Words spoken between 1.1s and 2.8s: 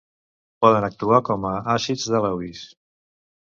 com a àcids de Lewis.